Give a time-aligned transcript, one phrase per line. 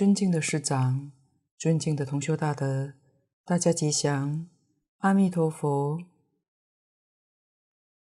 [0.00, 1.12] 尊敬的师长、
[1.58, 2.94] 尊敬的同修大德，
[3.44, 4.48] 大家吉祥，
[5.00, 6.02] 阿弥陀佛。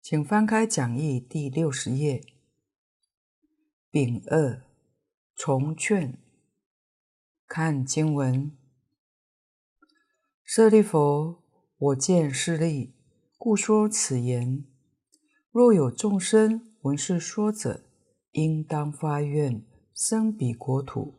[0.02, 2.22] 请翻开讲义第六十页，
[3.90, 4.62] 丙二
[5.34, 6.18] 重劝，
[7.48, 8.52] 看经文。
[10.44, 11.38] 舍利弗，
[11.78, 12.96] 我见势利，
[13.38, 14.66] 故说此言。
[15.52, 17.86] 若有众生闻是说者，
[18.32, 19.66] 应当发愿。
[19.94, 21.17] 生彼国土，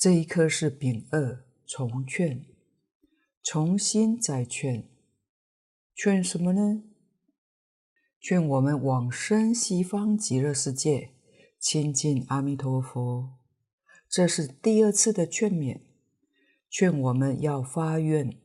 [0.00, 2.46] 这一颗是丙二重劝，
[3.42, 4.88] 重新再劝，
[5.94, 6.84] 劝什么呢？
[8.18, 11.10] 劝我们往生西方极乐世界，
[11.58, 13.34] 亲近阿弥陀佛。
[14.08, 15.82] 这是第二次的劝勉，
[16.70, 18.40] 劝我们要发愿。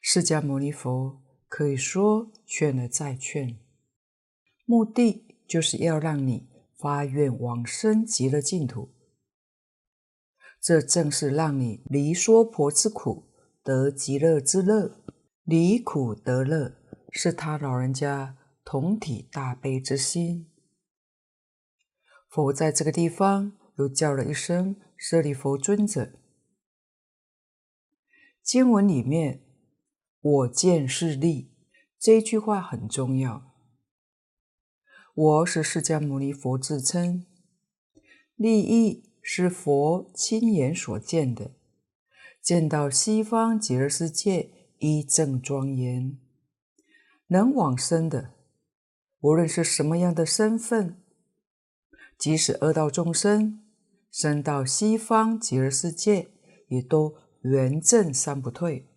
[0.00, 3.56] 释迦牟尼佛可以说劝了再劝。
[4.64, 8.90] 目的就是要让你发愿往生极乐净土，
[10.62, 13.24] 这正是让你离娑婆之苦
[13.64, 14.96] 得极乐之乐，
[15.42, 16.76] 离苦得乐，
[17.10, 20.48] 是他老人家同体大悲之心。
[22.28, 26.12] 佛在这个地方又叫了一声“舍利弗尊者”。
[28.40, 29.42] 经文里面
[30.22, 31.50] “我见是利”
[31.98, 33.52] 这句话很重要。
[35.12, 37.26] 我是释迦牟尼佛自称，
[38.36, 41.52] 利益是佛亲眼所见的，
[42.42, 46.18] 见到西方极乐世界一正庄严，
[47.28, 48.34] 能往生的，
[49.20, 51.00] 无论是什么样的身份，
[52.18, 53.64] 即使恶道众生，
[54.10, 56.32] 生到西方极乐世界，
[56.68, 58.88] 也都圆证三不退。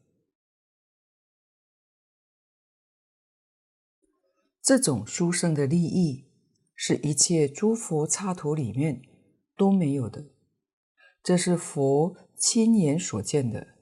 [4.59, 6.25] 这种殊胜的利益，
[6.73, 9.03] 是一切诸佛刹土里面
[9.55, 10.31] 都没有的，
[11.23, 13.75] 这是佛亲眼所见的，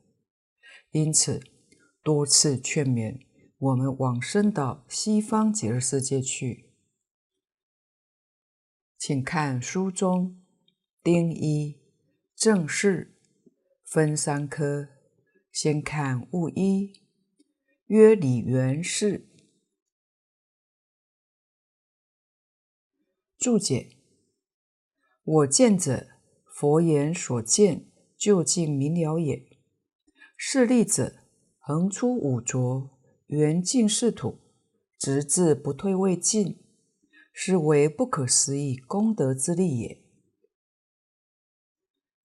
[0.91, 1.41] 因此
[2.01, 3.25] 多次劝勉
[3.57, 6.71] 我们往生到西方极乐世界去。
[8.97, 10.41] 请看书中
[11.01, 11.81] 丁一
[12.35, 13.19] 正式
[13.83, 14.89] 分三科，
[15.51, 17.01] 先看物一，
[17.87, 19.27] 约理缘事。
[23.37, 23.92] 注解：
[25.25, 26.07] 我见者，
[26.45, 27.85] 佛言所见，
[28.17, 29.45] 究竟明了也。
[30.35, 31.15] 势利者，
[31.59, 32.89] 横出五浊，
[33.27, 34.39] 圆净是土，
[34.99, 36.59] 直至不退未尽，
[37.31, 40.03] 是为不可思议功德之利也。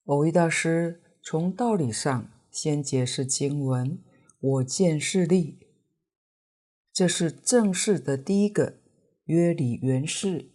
[0.04, 4.02] 蕅益大师从道理上先解释经文
[4.40, 5.68] ：“我见势利”，
[6.92, 8.80] 这是正式的第一个
[9.26, 10.50] 约理缘事。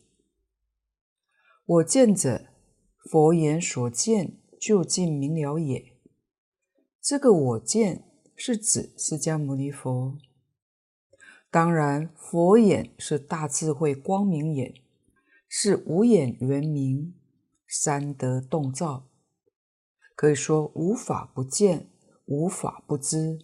[1.66, 2.48] 我见者，
[3.10, 5.94] 佛眼所见，究竟明了也。
[7.02, 8.04] 这个我见
[8.36, 10.18] 是指释迦牟尼佛。
[11.50, 14.74] 当然，佛眼是大智慧光明眼，
[15.48, 17.14] 是五眼圆明，
[17.66, 19.08] 三德洞照，
[20.18, 21.88] 可以说无法不见，
[22.26, 23.40] 无法不知。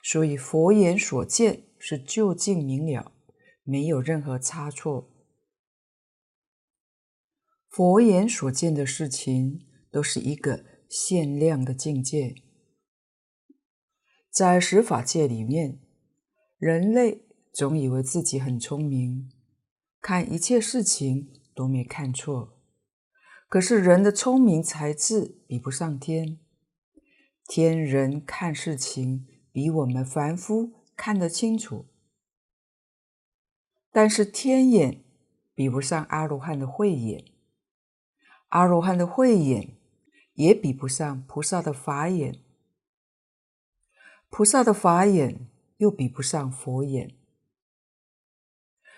[0.00, 3.10] 所以佛眼所见是究竟明了，
[3.64, 5.10] 没有任何差错。
[7.76, 12.34] 佛眼所见的事情，都是一个限量的境界。
[14.30, 15.78] 在十法界里面，
[16.56, 19.30] 人类总以为自己很聪明，
[20.00, 22.58] 看一切事情都没看错。
[23.46, 26.38] 可是人的聪明才智比不上天，
[27.46, 31.84] 天人看事情比我们凡夫看得清楚，
[33.92, 35.04] 但是天眼
[35.54, 37.35] 比不上阿罗汉的慧眼。
[38.48, 39.76] 阿罗汉的慧眼
[40.34, 42.40] 也比不上菩萨的法眼，
[44.28, 45.48] 菩萨的法眼
[45.78, 47.16] 又比不上佛眼，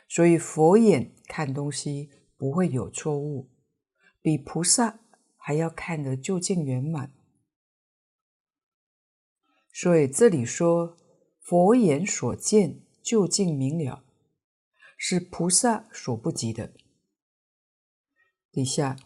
[0.06, 3.48] 所以佛眼看东西不会有错误，
[4.20, 5.00] 比菩萨
[5.36, 7.12] 还要看得究竟圆满。
[9.72, 10.96] 所以这里说
[11.40, 14.04] 佛眼所见究竟明了，
[14.98, 16.74] 是菩萨所不及的。
[18.52, 18.96] 底下。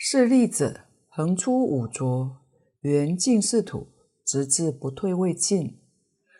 [0.00, 2.38] 是利者，横出五浊，
[2.82, 3.88] 圆净是土，
[4.24, 5.82] 直至不退未尽，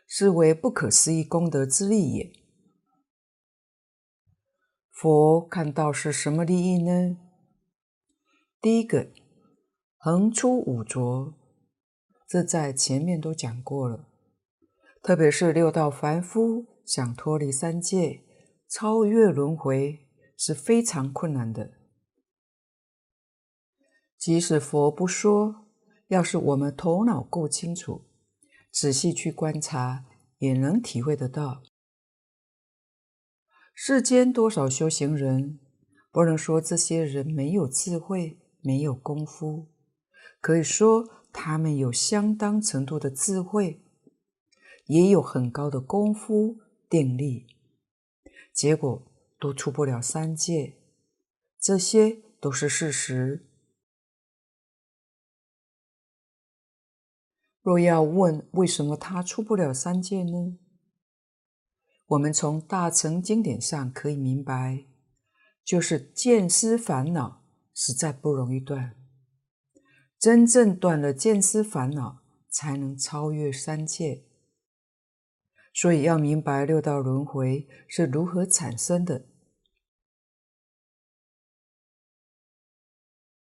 [0.06, 2.32] 是为不可思议功德之利也。
[4.92, 7.18] 佛看到是什么利益呢？
[8.60, 9.08] 第一个，
[9.96, 11.34] 横出五浊，
[12.28, 14.08] 这在前面都讲过了。
[15.02, 18.20] 特别是六道凡夫想脱离三界，
[18.68, 19.98] 超越轮回
[20.36, 21.72] 是非常困难的。
[24.18, 25.66] 即使佛不说，
[26.08, 28.04] 要是我们头脑够清楚，
[28.72, 30.04] 仔细去观察，
[30.38, 31.62] 也能体会得到。
[33.72, 35.60] 世间多少修行人，
[36.10, 39.68] 不能说这些人没有智慧、没有功夫，
[40.40, 43.84] 可以说他们有相当程度的智慧，
[44.86, 46.58] 也有很高的功夫、
[46.90, 47.46] 定力，
[48.52, 49.06] 结果
[49.38, 50.74] 都出不了三界，
[51.60, 53.47] 这些都是事实。
[57.68, 60.58] 若要问为什么他出不了三界呢？
[62.06, 64.86] 我们从大乘经典上可以明白，
[65.62, 67.44] 就是见思烦恼
[67.74, 68.96] 实在不容易断，
[70.18, 74.24] 真正断了见思烦恼，才能超越三界。
[75.74, 79.26] 所以要明白六道轮回是如何产生的。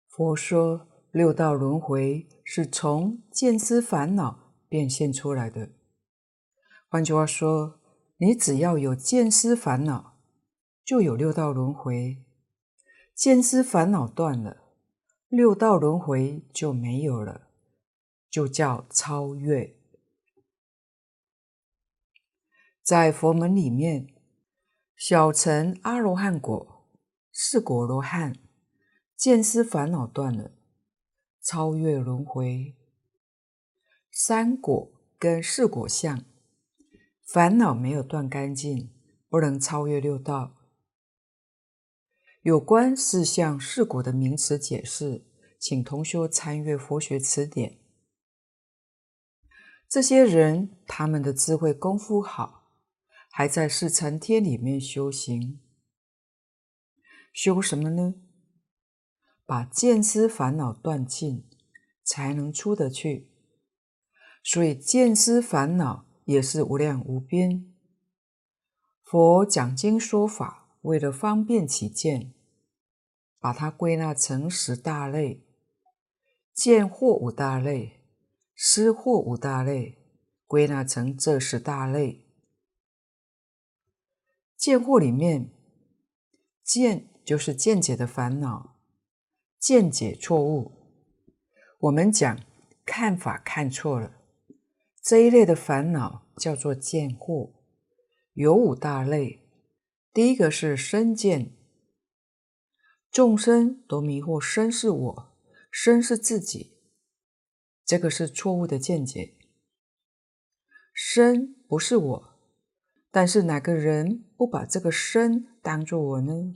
[0.07, 0.92] 佛说。
[1.13, 5.69] 六道轮回是从见思烦恼变现出来的。
[6.89, 7.79] 换句话说，
[8.17, 10.17] 你只要有见思烦恼，
[10.83, 12.25] 就有六道轮回。
[13.13, 14.63] 见思烦恼断了，
[15.27, 17.49] 六道轮回就没有了，
[18.27, 19.75] 就叫超越。
[22.81, 24.07] 在佛门里面，
[24.95, 26.89] 小乘阿罗汉果、
[27.31, 28.33] 四果罗汉，
[29.15, 30.49] 见思烦恼断了。
[31.43, 32.73] 超越轮回，
[34.09, 36.23] 三果跟四果相，
[37.25, 38.89] 烦恼没有断干净，
[39.27, 40.55] 不能超越六道。
[42.43, 45.25] 有关四相四果的名词解释，
[45.59, 47.77] 请同学参阅佛学词典。
[49.89, 52.71] 这些人他们的智慧功夫好，
[53.29, 55.59] 还在四禅天里面修行，
[57.33, 58.15] 修什么呢？
[59.53, 61.47] 把见思烦恼断尽，
[62.03, 63.29] 才能出得去。
[64.43, 67.71] 所以见思烦恼也是无量无边。
[69.03, 72.33] 佛讲经说法，为了方便起见，
[73.37, 75.45] 把它归纳成十大类：
[76.51, 78.01] 见惑五大类，
[78.55, 79.99] 思惑五大类，
[80.47, 82.25] 归纳成这十大类。
[84.57, 85.51] 见惑里面，
[86.63, 88.72] 见就是见解的烦恼。
[89.63, 90.73] 见解错误，
[91.79, 92.37] 我们讲
[92.85, 94.11] 看法看错了，
[95.01, 97.53] 这一类的烦恼叫做见惑，
[98.33, 99.39] 有五大类。
[100.11, 101.53] 第一个是身见，
[103.09, 105.33] 众生都迷惑身是我，
[105.71, 106.73] 身是自己，
[107.85, 109.37] 这个是错误的见解。
[110.93, 112.39] 身不是我，
[113.09, 116.53] 但是哪个人不把这个身当作我呢？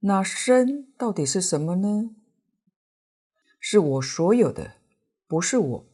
[0.00, 2.14] 那身到底是什么呢？
[3.58, 4.76] 是我所有的，
[5.26, 5.86] 不是我。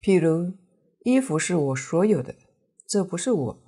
[0.00, 0.54] 譬如
[1.00, 2.34] 衣服是我所有的，
[2.86, 3.62] 这不是我；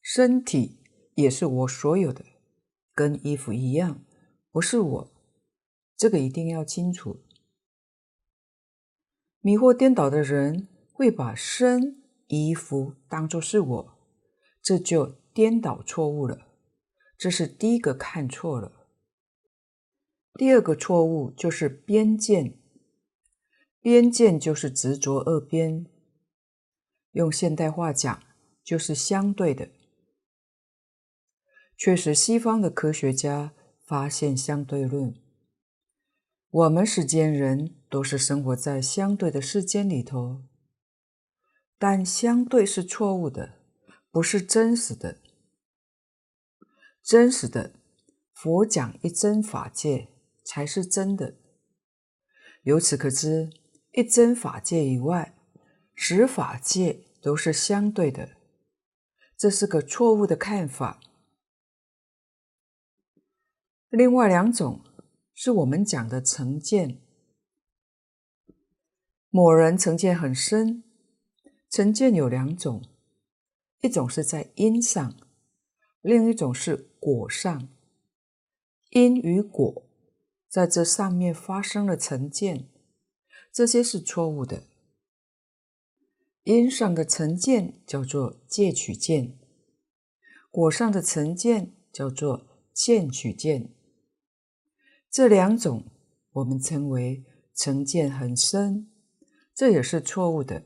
[0.00, 0.78] 身体
[1.14, 2.24] 也是我所有的，
[2.94, 4.04] 跟衣服一样，
[4.52, 5.12] 不是我。
[5.96, 7.24] 这个一定要清楚。
[9.40, 13.98] 迷惑颠倒的人会把身、衣服当作是我，
[14.62, 16.46] 这就颠倒错误了。
[17.20, 18.72] 这是第一个看错了。
[20.32, 22.58] 第二个错误就是边见，
[23.82, 25.84] 边见就是执着二边，
[27.12, 28.22] 用现代话讲
[28.64, 29.68] 就是相对的。
[31.76, 33.52] 确实，西方的科学家
[33.84, 35.14] 发现相对论，
[36.50, 40.44] 我们世间人都是生活在相对的世间里头，
[41.78, 43.56] 但相对是错误的，
[44.10, 45.18] 不是真实的。
[47.02, 47.74] 真实的
[48.32, 50.08] 佛讲一真法界
[50.44, 51.36] 才是真的。
[52.62, 53.50] 由此可知，
[53.92, 55.34] 一真法界以外，
[55.94, 58.36] 十法界都是相对的，
[59.36, 61.00] 这是个错误的看法。
[63.88, 64.84] 另外两种
[65.34, 67.00] 是我们讲的成见。
[69.30, 70.84] 某人成见很深，
[71.70, 72.84] 成见有两种，
[73.80, 75.16] 一种是在因上。
[76.02, 77.68] 另一种是果上，
[78.90, 79.82] 因与果
[80.48, 82.68] 在这上面发生了成见，
[83.50, 84.64] 这些是错误的。
[86.44, 89.38] 因上的成见叫做戒取见，
[90.50, 93.74] 果上的成见叫做见取见。
[95.10, 95.84] 这两种
[96.32, 98.90] 我们称为成见很深，
[99.54, 100.64] 这也是错误的。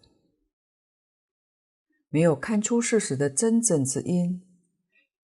[2.08, 4.43] 没有看出事实的真正之因，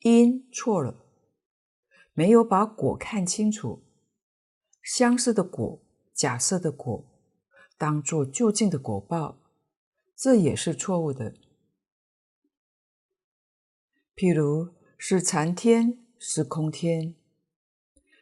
[0.01, 1.05] 因错了，
[2.15, 3.83] 没有把果看清楚，
[4.83, 5.83] 相似的果、
[6.15, 7.05] 假设的果，
[7.77, 9.39] 当作究竟的果报，
[10.17, 11.35] 这也是错误的。
[14.17, 17.15] 譬如是禅天，是空天，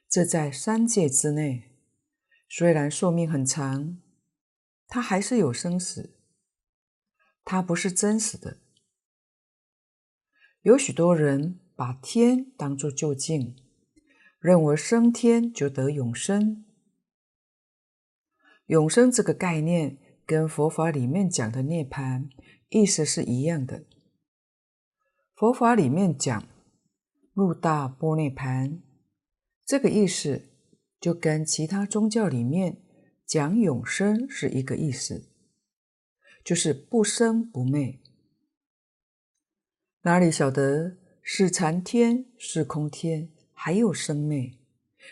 [0.09, 1.77] 这在三界之内，
[2.49, 4.01] 虽然寿命很长，
[4.89, 6.17] 它还是有生死，
[7.45, 8.59] 它不是真实的。
[10.63, 13.55] 有许多人把天当作究竟，
[14.41, 16.65] 认为升天就得永生。
[18.67, 22.29] 永生这个概念跟佛法里面讲的涅槃
[22.69, 23.85] 意思是一样的。
[25.37, 26.49] 佛法里面讲
[27.33, 28.81] 入大般涅槃，
[29.65, 30.49] 这个意思
[30.99, 32.83] 就跟其他宗教里面
[33.25, 35.31] 讲永生是一个意思，
[36.45, 38.01] 就是不生不灭。
[40.03, 40.97] 哪里晓得
[41.31, 44.57] 是禅天，是空天，还有生灭，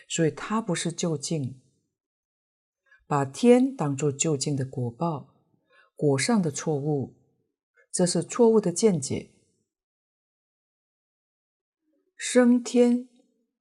[0.09, 1.61] 所以它不是究竟。
[3.05, 5.35] 把天当作究竟的果报，
[5.95, 7.13] 果上的错误，
[7.91, 9.29] 这是错误的见解。
[12.15, 13.07] 升天，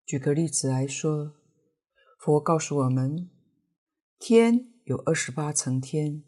[0.06, 1.34] 举个例子来说，
[2.18, 3.28] 佛告诉我们，
[4.18, 6.24] 天有二十八层天，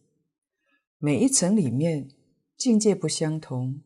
[0.99, 2.11] 每一层里面
[2.55, 3.83] 境界不相同，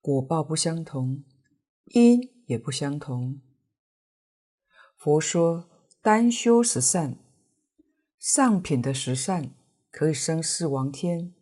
[0.00, 1.22] 果报不相同，
[1.86, 3.40] 因也不相同。
[4.96, 5.68] 佛说
[6.02, 7.18] 单修十善，
[8.18, 9.54] 上品的十善
[9.90, 11.34] 可以升四王天，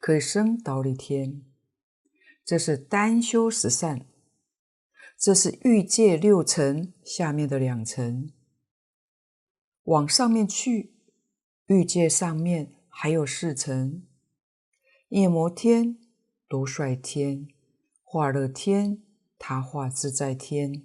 [0.00, 1.44] 可以升倒立天，
[2.44, 4.06] 这是单修十善。
[5.20, 8.32] 这是欲界六层下面的两层，
[9.82, 10.94] 往上面去，
[11.66, 14.06] 欲界上面还有四层：
[15.08, 15.98] 夜摩天、
[16.46, 17.48] 多帅天、
[18.04, 19.02] 化乐天、
[19.38, 20.84] 他化自在天。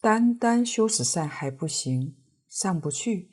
[0.00, 2.16] 单单修十善还不行，
[2.48, 3.28] 上不去，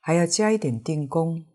[0.00, 1.46] 还要加一点定功。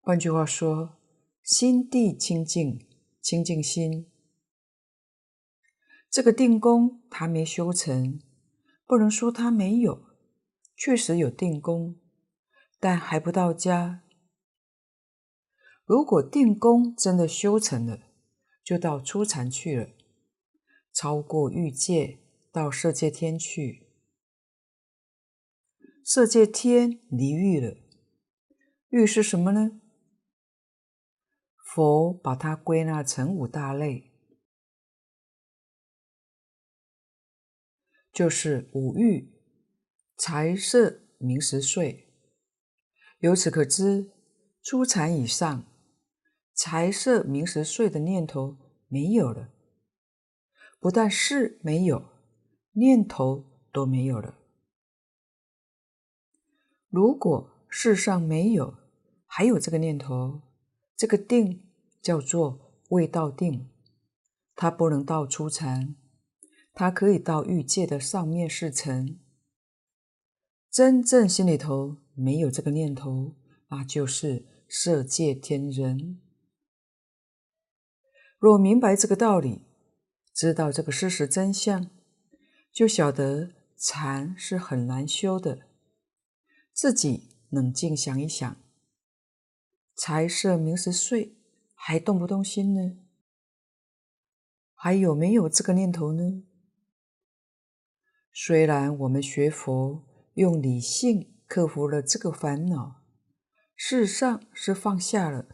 [0.00, 0.96] 换句话说，
[1.42, 2.88] 心地清净，
[3.20, 4.10] 清净心。
[6.08, 8.20] 这个定功他没修成，
[8.86, 10.06] 不能说他没有，
[10.76, 12.00] 确实有定功，
[12.78, 14.02] 但还不到家。
[15.84, 18.09] 如果定功真的修成了，
[18.70, 19.90] 就到初禅去了，
[20.92, 22.20] 超过欲界
[22.52, 23.88] 到色界天去。
[26.04, 27.76] 色界天离欲了，
[28.90, 29.80] 欲是什么呢？
[31.56, 34.12] 佛把它归纳成五大类。
[38.12, 39.32] 就是五欲、
[40.16, 42.06] 财色名食睡。
[43.18, 44.12] 由此可知，
[44.62, 45.64] 初禅以上，
[46.54, 48.56] 财色名食睡的念头
[48.90, 49.48] 没有了，
[50.78, 52.10] 不但事没有，
[52.72, 54.34] 念头都没有了。
[56.90, 58.74] 如果世上没有，
[59.24, 60.42] 还有这个念头，
[60.94, 61.62] 这个定
[62.02, 63.70] 叫做未到定，
[64.54, 65.96] 它不能到初禅。
[66.72, 69.18] 他可以到欲界的上面四层，
[70.70, 73.34] 真正心里头没有这个念头，
[73.68, 76.20] 那就是色界天人。
[78.40, 79.66] 若明白这个道理，
[80.32, 81.90] 知道这个事实真相，
[82.72, 85.66] 就晓得禅是很难修的。
[86.72, 88.56] 自己冷静想一想，
[89.94, 91.36] 财色名食睡
[91.74, 92.96] 还动不动心呢？
[94.72, 96.42] 还有没有这个念头呢？
[98.32, 103.02] 虽然我们学佛用理性克服了这个烦恼，
[103.76, 105.46] 事实上是放下了，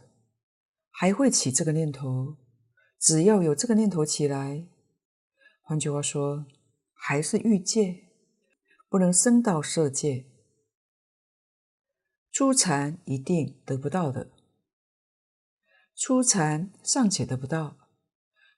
[0.89, 2.37] 还会起这个念头。
[3.07, 4.67] 只要有这个念头起来，
[5.61, 6.45] 换句话说，
[6.93, 8.09] 还是欲界，
[8.89, 10.25] 不能升到色界。
[12.33, 14.33] 初禅一定得不到的，
[15.95, 17.77] 初禅尚且得不到，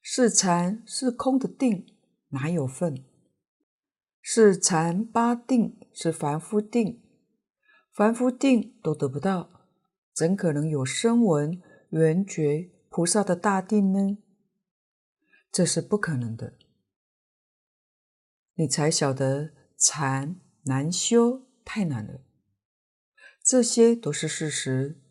[0.01, 1.85] 是禅是空的定，
[2.29, 3.05] 哪有份？
[4.19, 7.03] 是禅八定，是凡夫定，
[7.93, 9.67] 凡夫定都得不到，
[10.11, 14.17] 怎可能有声闻、缘觉、菩萨的大定呢？
[15.51, 16.57] 这是不可能的。
[18.55, 22.21] 你才晓得禅难修，太难了。
[23.43, 25.01] 这些都是事实。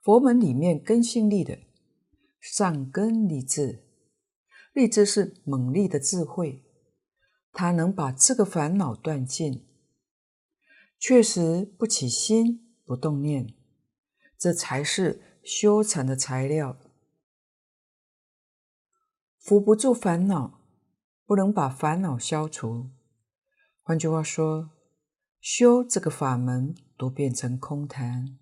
[0.00, 1.60] 佛门里面根性利的，
[2.40, 3.84] 上根立智，
[4.72, 6.64] 立智是猛力的智慧。
[7.52, 9.68] 他能把这个烦恼断尽，
[10.98, 13.54] 确实不起心不动念，
[14.38, 16.80] 这才是修禅的材料。
[19.42, 20.60] 扶不住烦恼，
[21.26, 22.90] 不能把烦恼消除。
[23.82, 24.70] 换句话说，
[25.40, 28.38] 修这个法门都变成空谈，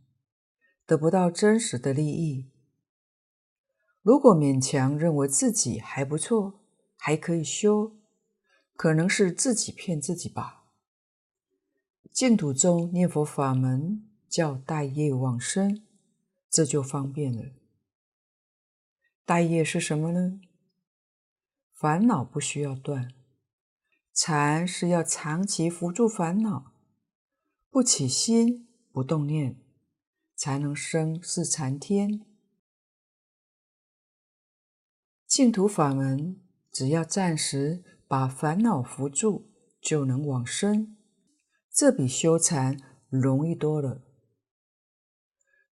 [0.85, 2.51] 得不到真实的利益。
[4.03, 6.61] 如果勉强认为自己还不错，
[6.99, 7.97] 还可以修，
[8.77, 10.65] 可能是自己骗自己吧。
[12.13, 15.83] 净土中念佛法门叫带业往生，
[16.51, 17.53] 这就方便了。
[19.25, 20.43] 带业是什么呢？
[21.81, 23.15] 烦恼不需要断，
[24.13, 26.75] 禅是要长期扶住烦恼，
[27.71, 29.59] 不起心，不动念，
[30.37, 32.27] 才能生是禅天。
[35.27, 40.99] 净土法门只要暂时把烦恼扶住，就能往生，
[41.73, 42.77] 这比修禅
[43.09, 44.03] 容易多了。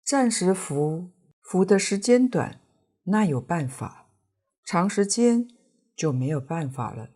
[0.06, 2.62] 暂时扶，扶的时间短，
[3.04, 4.08] 那有办法；
[4.64, 5.57] 长时间。
[5.98, 7.10] 就没有办法了。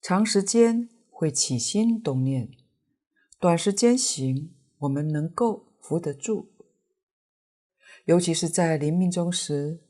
[0.00, 2.50] 长时间会起心动念，
[3.38, 6.50] 短时间行，我们能够扶得住。
[8.06, 9.80] 尤其是在临命终时，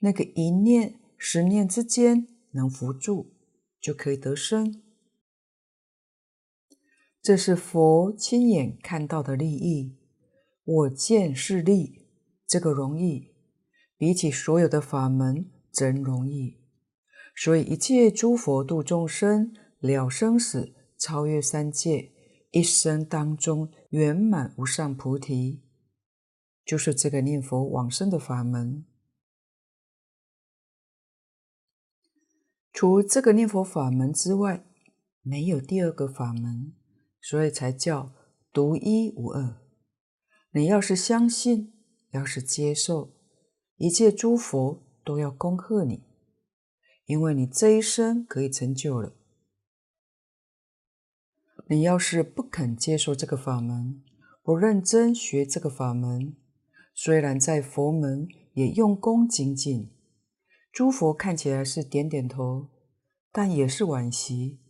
[0.00, 3.34] 那个一念、十念之间能扶住，
[3.78, 4.80] 就可以得生。
[7.20, 9.98] 这是佛亲眼看到的利益。
[10.64, 12.06] 我见是利，
[12.46, 13.34] 这个容易，
[13.98, 16.56] 比起所有的法门真容易。
[17.40, 22.10] 所以，一切诸佛度众生，了生死，超越三界，
[22.50, 25.62] 一生当中圆满无上菩提，
[26.64, 28.84] 就是这个念佛往生的法门。
[32.72, 34.66] 除这个念佛法门之外，
[35.22, 36.74] 没有第二个法门，
[37.20, 38.12] 所以才叫
[38.52, 39.60] 独一无二。
[40.50, 41.72] 你要是相信，
[42.10, 43.14] 要是接受，
[43.76, 46.07] 一切诸佛都要恭贺你。
[47.08, 49.14] 因为你这一生可以成就了。
[51.66, 54.02] 你要是不肯接受这个法门，
[54.42, 56.36] 不认真学这个法门，
[56.94, 59.90] 虽然在佛门也用功精进，
[60.70, 62.68] 诸佛看起来是点点头，
[63.32, 64.60] 但也是惋惜，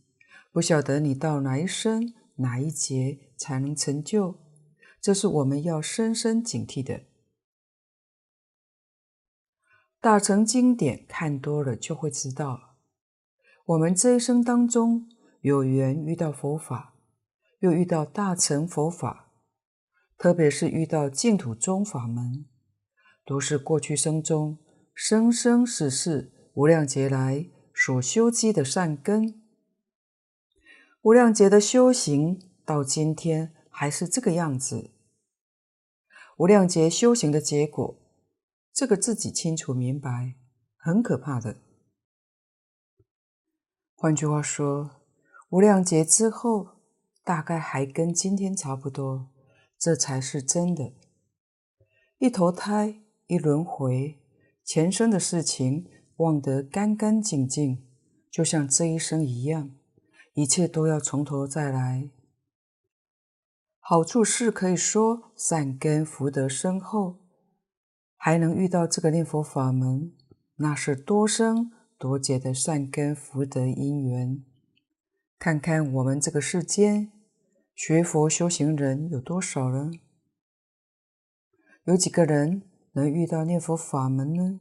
[0.53, 4.39] 不晓得你到哪一生哪一劫才能成就，
[5.01, 7.03] 这是我们要深深警惕的。
[10.01, 12.77] 大乘经典看多了就会知道，
[13.65, 15.09] 我们这一生当中
[15.41, 16.95] 有缘遇到佛法，
[17.59, 19.33] 又遇到大乘佛法，
[20.17, 22.47] 特别是遇到净土宗法门，
[23.27, 24.59] 都是过去生中
[24.95, 29.43] 生生世世无量劫来所修积的善根。
[31.03, 34.93] 无量劫的修行到今天还是这个样子。
[36.37, 37.99] 无量劫修行的结果。
[38.73, 40.37] 这个自己清楚明白，
[40.77, 41.57] 很可怕的。
[43.95, 45.03] 换句话说，
[45.51, 46.77] 无量劫之后，
[47.25, 49.31] 大概还跟今天差不多，
[49.77, 50.93] 这才是真的。
[52.19, 54.21] 一投胎，一轮回，
[54.65, 57.87] 前生的事情忘得干干净净，
[58.31, 59.75] 就像这一生一样，
[60.35, 62.11] 一切都要从头再来。
[63.81, 67.28] 好处是可以说善根福德深厚。
[68.21, 70.13] 还能遇到这个念佛法门，
[70.57, 74.45] 那是多生多劫的善根福德因缘。
[75.39, 77.13] 看看我们这个世间
[77.75, 80.01] 学佛修行人有多少人？
[81.85, 84.61] 有几个人能遇到念佛法门呢？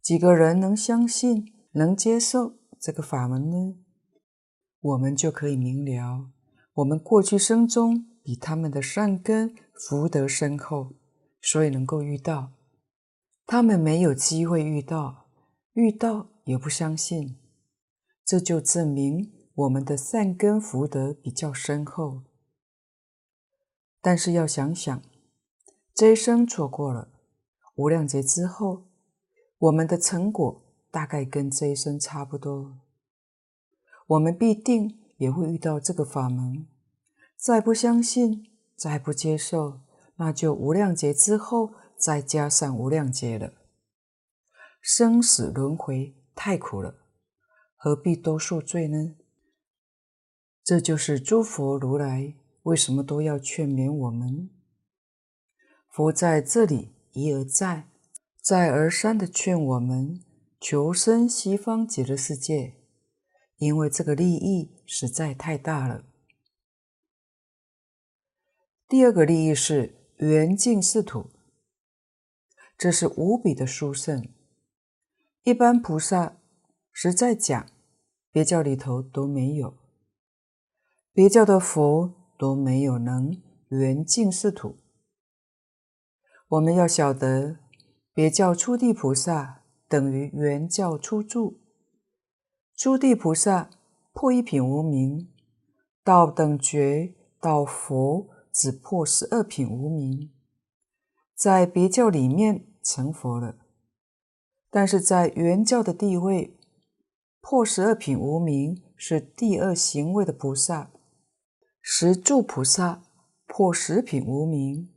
[0.00, 3.76] 几个人能相信、能接受这个法门呢？
[4.80, 6.30] 我们就可以明了，
[6.74, 10.94] 我们过去生中比他们的善根福德深厚。
[11.46, 12.50] 所以能够遇到，
[13.46, 15.28] 他们没有机会遇到，
[15.74, 17.36] 遇到也不相信，
[18.24, 22.24] 这就证明我们的善根福德比较深厚。
[24.00, 25.00] 但是要想想，
[25.94, 27.12] 这一生错过了，
[27.76, 28.88] 无量劫之后，
[29.56, 32.80] 我们的成果大概跟这一生差不多，
[34.08, 36.66] 我们必定也会遇到这个法门，
[37.36, 39.85] 再不相信，再不接受。
[40.18, 43.52] 那就无量劫之后，再加上无量劫了。
[44.80, 46.94] 生死轮回太苦了，
[47.76, 49.16] 何必多受罪呢？
[50.64, 54.48] 这就是诸佛如来为什么都要劝勉我们。
[55.90, 57.90] 佛在这里一而再、
[58.40, 60.24] 再而三地劝我们
[60.58, 62.74] 求生西方极乐世界，
[63.58, 66.04] 因为这个利益实在太大了。
[68.88, 70.05] 第二个利益是。
[70.18, 71.30] 圆净净土，
[72.78, 74.26] 这是无比的殊胜。
[75.42, 76.38] 一般菩萨
[76.90, 77.66] 实在讲，
[78.32, 79.76] 别教里头都没有，
[81.12, 84.78] 别教的佛都没有能圆净净土。
[86.48, 87.58] 我们要晓得，
[88.14, 91.60] 别教初地菩萨等于圆教初住，
[92.74, 93.68] 初地菩萨
[94.14, 95.30] 破一品无明，
[96.02, 100.30] 到等觉到佛只破十二品无明，
[101.34, 103.58] 在别教里面成佛了。
[104.70, 106.56] 但是在圆教的地位，
[107.42, 110.90] 破十二品无明是第二行位的菩萨，
[111.82, 113.02] 十住菩萨
[113.46, 114.88] 破十品无明，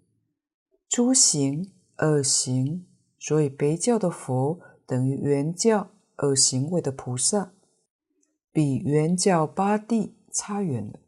[0.88, 2.86] 诸行二行，
[3.20, 7.52] 所以别教的佛等于圆教二行位的菩萨，
[8.54, 11.02] 比圆教八地差远了。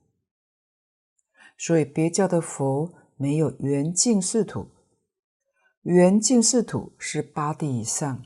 [1.64, 4.70] 所以别教的佛没有圆净净土，
[5.84, 8.26] 圆净净土是八地以上。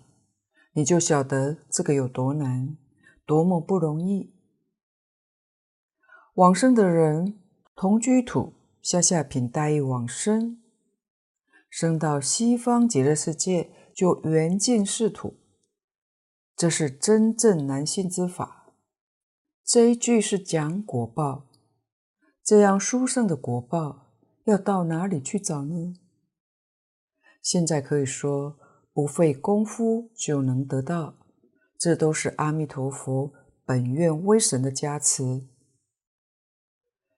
[0.71, 2.77] 你就晓得这个有多难，
[3.25, 4.33] 多么不容易。
[6.35, 7.37] 往生的人
[7.75, 10.61] 同居土下下品大意往生，
[11.69, 15.33] 生到西方极乐世界就圆净净土，
[16.55, 18.73] 这是真正难信之法。
[19.61, 21.47] 这一句是讲果报，
[22.45, 24.13] 这样殊胜的果报
[24.45, 25.95] 要到哪里去找呢？
[27.41, 28.57] 现在可以说。
[28.95, 31.17] 不费功夫就能得到，
[31.77, 33.33] 这都是阿弥陀佛
[33.65, 35.45] 本愿威神的加持。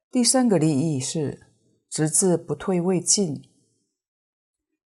[0.09, 1.45] 第三个利益是
[1.87, 3.47] 直至不退未尽，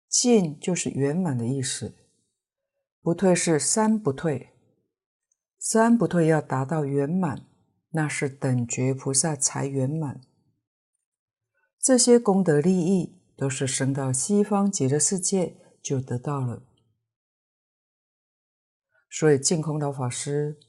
[0.08, 1.93] 尽就是圆满的意思，
[3.04, 4.56] 不退是三不退，
[5.60, 7.45] 三不退要达到圆满，
[7.91, 10.19] 那是等觉菩萨才圆满。
[11.82, 16.63] 这些功德利益都是升到西方极乐世界就得到了。
[19.10, 20.60] 所以，净空老法师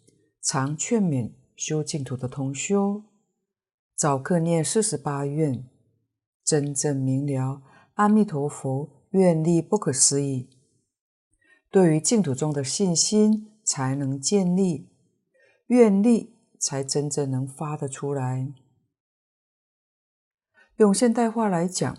[0.40, 3.04] 常劝勉修净土的同修，
[3.94, 5.68] 早课念四十八愿，
[6.44, 7.62] 真正明了
[7.94, 10.48] 阿弥陀佛愿力不可思议，
[11.70, 14.88] 对于净土中的信心才能建立，
[15.66, 18.54] 愿力才真正能发得出来。
[20.80, 21.98] 用现代话来讲，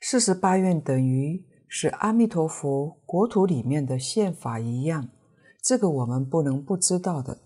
[0.00, 1.46] 四十八愿等于。
[1.74, 5.08] 是阿弥陀佛国土里面的宪法一样，
[5.62, 7.40] 这个我们不能不知道的。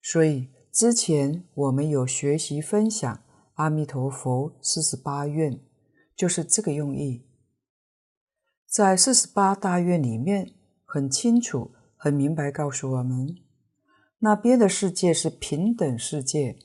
[0.00, 3.20] 所以之前我们有学习分享
[3.56, 5.60] 阿弥陀佛四十八愿，
[6.16, 7.26] 就是这个用意。
[8.66, 10.54] 在四十八大愿里面，
[10.86, 13.36] 很清楚、很明白告诉我们，
[14.20, 16.58] 那边的世界是平等世界，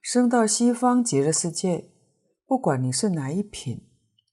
[0.00, 1.90] 升到西方极乐世界，
[2.46, 3.86] 不管你是哪一品。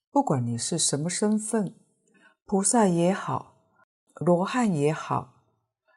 [0.10, 1.76] 不管你是什么身份，
[2.44, 3.58] 菩萨也好，
[4.16, 5.44] 罗汉也好，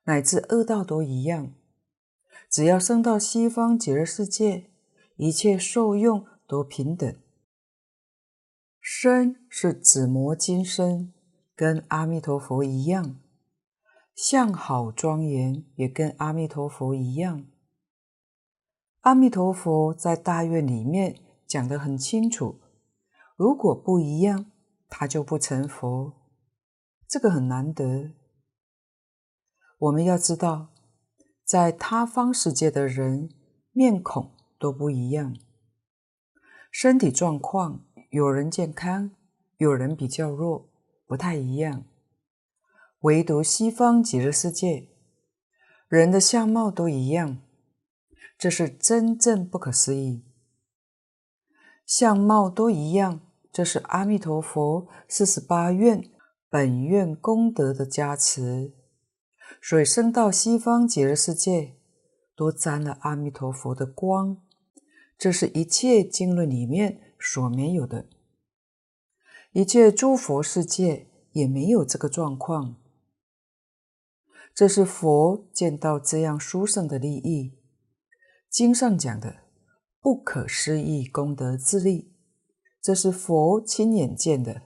[0.04, 1.54] 乃至恶道都一样，
[2.50, 4.70] 只要升到西方极乐世界，
[5.16, 7.16] 一切受用都平等。
[8.78, 11.14] 身是紫磨金身，
[11.56, 13.16] 跟阿弥陀佛一样；
[14.14, 17.46] 相好庄严，也跟阿弥陀佛一样。
[19.00, 22.60] 阿弥陀佛在大愿里面讲得很清楚。
[23.34, 24.50] 如果不一样，
[24.90, 26.12] 他就不成佛，
[27.08, 28.12] 这个很难得。
[29.78, 30.68] 我们要知道，
[31.42, 33.30] 在他方世界的人
[33.72, 35.34] 面孔都不一样，
[36.70, 39.12] 身体状况有人健康，
[39.56, 40.68] 有人比较弱，
[41.06, 41.84] 不太一样。
[43.00, 44.88] 唯独西方极乐世界，
[45.88, 47.38] 人的相貌都一样，
[48.40, 50.24] 这是真正不可思议，
[51.84, 53.20] 相貌都一样。
[53.52, 56.10] 这是阿弥陀佛四十八愿
[56.48, 58.72] 本愿功德的加持，
[59.60, 61.76] 所以升到西方极乐世界，
[62.34, 64.40] 都沾了阿弥陀佛的光。
[65.18, 68.08] 这是一切经论里面所没有的，
[69.52, 72.76] 一切诸佛世界也没有这个状况。
[74.54, 77.59] 这是佛见到这样殊胜的利益，
[78.50, 79.44] 经上讲的
[80.00, 82.12] 不可思议功德自利。
[82.82, 84.62] 这是佛亲眼见的，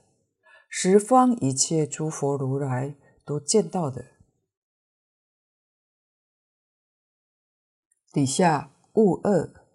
[0.68, 4.12] 十方一切诸佛如来都见到的。
[8.12, 9.66] 底下悟二，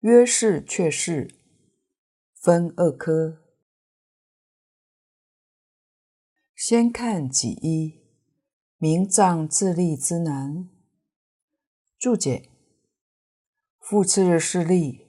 [0.00, 1.30] 约是却是，
[2.34, 3.40] 分二科。
[6.56, 8.02] 先看己一，
[8.78, 10.68] 明障自立之难。
[11.96, 12.50] 注解：
[13.88, 15.06] 复次日是立，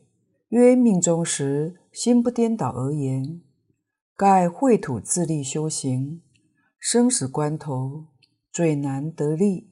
[0.49, 3.41] 曰命终时心不颠倒而言，
[4.15, 6.21] 盖秽土自力修行，
[6.77, 8.05] 生死关头
[8.51, 9.71] 最难得力。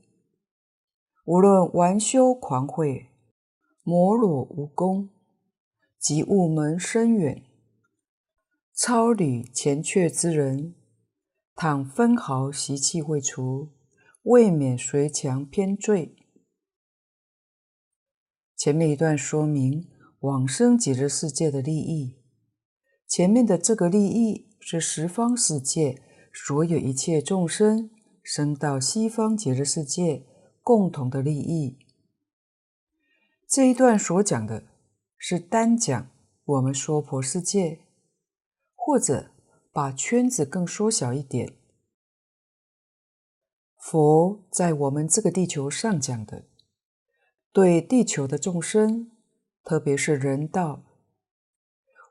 [1.26, 3.06] 无论顽修狂诲，
[3.84, 5.10] 摩罗无功，
[6.00, 7.44] 及物门深远，
[8.74, 10.74] 操履前却之人，
[11.56, 13.70] 倘分毫习气未除，
[14.24, 16.16] 未免随强偏坠。
[18.56, 19.90] 前面一段说明
[20.22, 22.16] 往生极乐世界的利益，
[23.06, 26.02] 前面的这个利益是十方世界
[26.34, 27.92] 所有一切众生
[28.24, 30.26] 生到西方极乐世界
[30.62, 31.78] 共同的利益。
[33.48, 34.64] 这一段所讲的
[35.18, 36.10] 是单讲
[36.46, 37.82] 我们娑婆世界，
[38.74, 39.32] 或者
[39.74, 41.58] 把圈子更缩小一点，
[43.78, 46.46] 佛在我们这个地球上讲的。
[47.56, 49.12] 对地球的众生，
[49.64, 50.84] 特别是人道，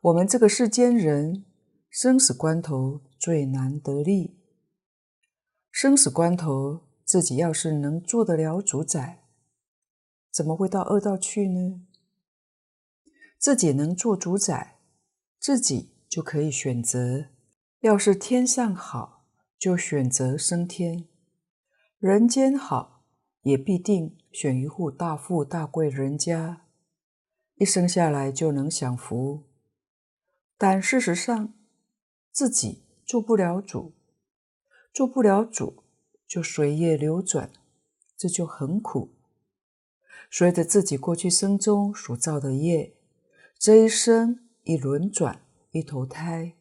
[0.00, 1.44] 我们这个世间人，
[1.90, 4.38] 生死关头最难得力。
[5.70, 9.24] 生死关头，自己要是能做得了主宰，
[10.32, 11.82] 怎么会到恶道去呢？
[13.38, 14.78] 自己能做主宰，
[15.38, 17.26] 自己就可以选择。
[17.80, 19.26] 要是天上好，
[19.58, 21.06] 就选择升天；
[21.98, 22.93] 人间好，
[23.44, 24.16] 也必定。
[24.32, 26.62] 选一户大富大贵人家，
[27.54, 29.44] 一生下来就能享福。
[30.58, 31.54] 但事实上，
[32.32, 33.92] 自己做不了主，
[34.92, 35.84] 做不了主
[36.26, 37.48] 就随业流转，
[38.16, 39.14] 这就很苦。
[40.28, 42.96] 随着自己过去生中所造的业，
[43.56, 46.56] 这一生一轮转一投胎，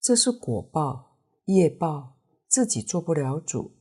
[0.00, 2.16] 这是果报业报，
[2.48, 3.72] 自己做不了主，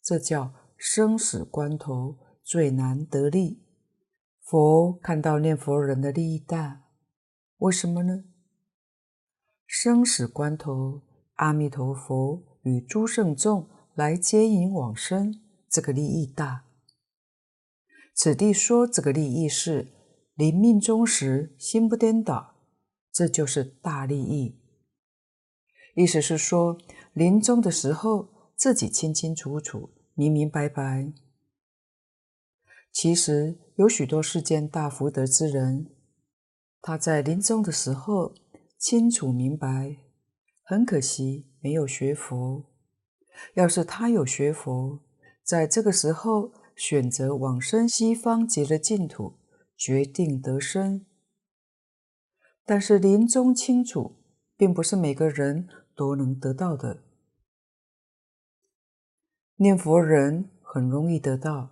[0.00, 0.54] 这叫
[0.86, 2.18] 生死关头。
[2.46, 3.62] 最难得利。
[4.42, 6.82] 佛看到念佛人的利益大，
[7.56, 8.24] 为什么呢？
[9.66, 11.00] 生死关头，
[11.36, 16.66] 阿弥陀佛与诸圣众来接引往生，这个利益大。
[18.14, 19.90] 此地说这个利益是
[20.34, 22.56] 临命终时心不颠倒，
[23.10, 24.60] 这就是大利益。
[25.94, 26.76] 意思是说，
[27.14, 31.12] 临终的时候自己清清楚楚、明明白白。
[32.92, 35.90] 其实有许多世间大福德之人，
[36.80, 38.34] 他在临终的时候
[38.78, 39.96] 清楚明白，
[40.62, 42.64] 很可惜没有学佛。
[43.54, 45.00] 要是他有学佛，
[45.42, 49.34] 在这个时候选择往生西方极乐净土，
[49.76, 51.04] 决定得生。
[52.64, 54.14] 但是临终清楚，
[54.56, 57.02] 并不是每个人都能得到的。
[59.56, 61.70] 念佛人很容易得到。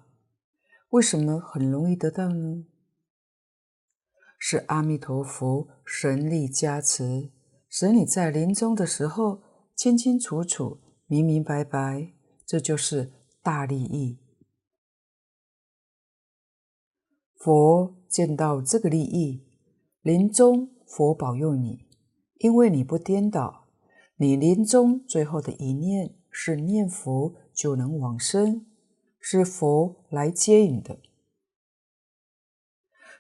[0.91, 2.67] 为什么很容易得到呢？
[4.39, 7.31] 是阿弥陀佛神力加持，
[7.69, 9.43] 使你在临终的时候
[9.75, 12.13] 清清楚楚、明明白白，
[12.45, 14.19] 这就是大利益。
[17.37, 19.45] 佛见到这个利益，
[20.03, 21.89] 临终佛保佑你，
[22.39, 23.67] 因为你不颠倒，
[24.17, 28.67] 你临终最后的一念是念佛，就能往生。
[29.25, 30.99] 是佛来接引的，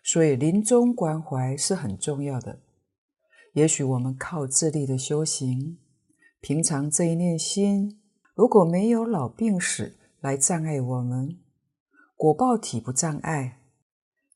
[0.02, 2.58] 所以临终关怀是很重要的。
[3.52, 5.78] 也许我们靠自力的修行，
[6.40, 8.00] 平常这一念心，
[8.34, 11.38] 如果没有老病死来障碍我们，
[12.16, 13.60] 果报体不障碍，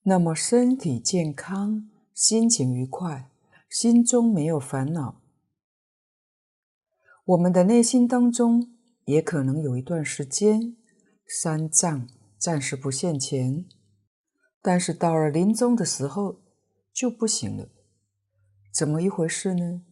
[0.04, 3.28] 那么身体健康，心情愉快，
[3.68, 5.20] 心中没有烦恼，
[7.24, 8.75] 我们的内心当中
[9.06, 10.76] 也可能有一段时间。
[11.28, 13.66] 三藏暂时不现前，
[14.62, 16.40] 但是到了临终的时候
[16.92, 17.68] 就不行了，
[18.72, 19.82] 怎么一回事呢？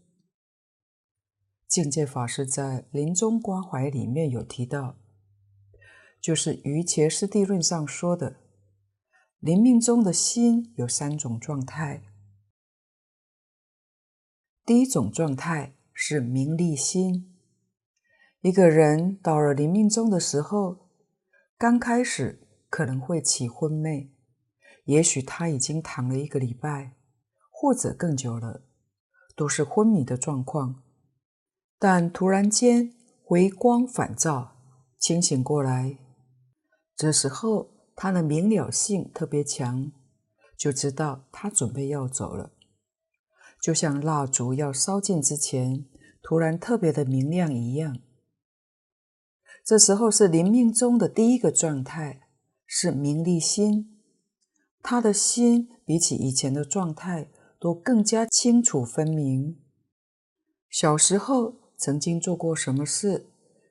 [1.67, 4.97] 境界法师在临终关怀里面有提到，
[6.21, 8.37] 就是《瑜伽师地论》上说的，
[9.41, 12.05] 临命终的心有三种状态。
[14.65, 17.34] 第一种状态是名利心，
[18.45, 20.77] 一个人到了临命终的时候。
[21.57, 24.11] 刚开始可能会起昏昧，
[24.85, 26.93] 也许他已经躺了一个礼拜，
[27.51, 28.61] 或者更久了，
[29.35, 30.83] 都是昏迷的状况。
[31.79, 32.93] 但突然间
[33.25, 34.57] 回光返照，
[34.99, 35.97] 清醒过来，
[36.95, 39.91] 这时候他的明了性特别强，
[40.59, 42.53] 就知道他准备要走了，
[43.63, 45.87] 就像蜡烛要烧尽之前，
[46.23, 48.01] 突然特别的明亮一样。
[49.65, 52.29] 这时候是临命终的第一个状态，
[52.67, 53.99] 是名利心。
[54.83, 59.59] 他的心比起以前的状态都更加清楚分明。
[60.69, 63.25] 小时候曾经做过什么事，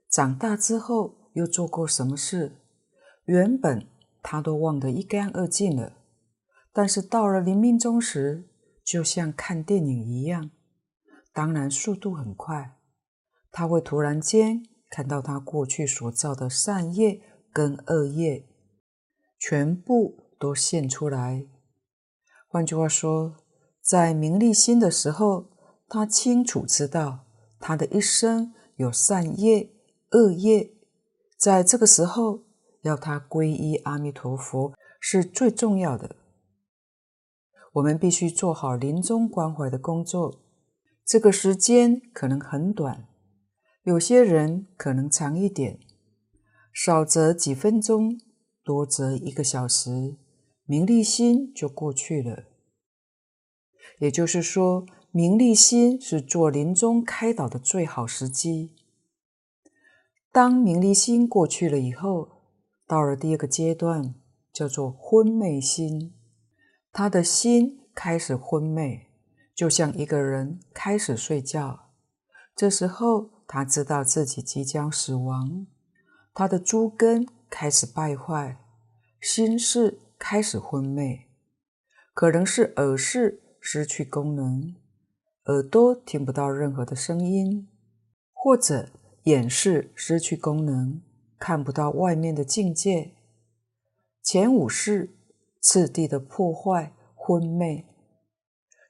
[0.10, 2.54] 长大之后又做过什么事，
[3.26, 3.86] 原本
[4.24, 5.98] 他都忘得一干二净了。
[6.72, 8.46] 但是到了临命终时，
[8.84, 10.50] 就像看电影一样，
[11.32, 12.80] 当然速度很快，
[13.52, 17.20] 他会突然间看到他过去所造的善业
[17.52, 18.46] 跟恶业，
[19.40, 21.48] 全部都现出来。
[22.48, 23.36] 换句话说，
[23.82, 25.50] 在名利心的时候，
[25.90, 27.26] 他清楚知道
[27.60, 29.72] 他的一生有善业、
[30.12, 30.76] 恶业，
[31.40, 32.44] 在这个时候
[32.84, 36.18] 要他皈依阿弥陀佛是最重要的。
[37.72, 40.40] 我们必须做好临终关怀的工作，
[41.04, 43.08] 这个时间可能很短，
[43.84, 45.78] 有些人可能长一点，
[46.72, 48.18] 少则几分钟，
[48.64, 50.16] 多则一个小时。
[50.66, 52.46] 名利心就过去了，
[54.00, 58.74] 也就是说，名利心是做临终开导的最好时机。
[60.32, 62.30] 当名利心过去了以后，
[62.88, 64.16] 到了第二个阶段，
[64.54, 66.14] 叫做昏昧心，
[66.94, 69.08] 他的心开始昏昧，
[69.54, 71.90] 就像一个人开始睡觉。
[72.56, 75.68] 这时候，他知道自己即将死亡，
[76.34, 78.58] 他的猪根开始败坏，
[79.20, 80.00] 心事。
[80.26, 81.28] 开始昏昧，
[82.14, 84.74] 可能是耳识失去功能，
[85.48, 87.68] 耳朵听不到任何的声音，
[88.32, 88.88] 或者
[89.24, 91.02] 眼视失去功能，
[91.38, 93.12] 看不到外面的境界。
[94.22, 95.14] 前五世
[95.60, 97.86] 次第的破坏昏昧，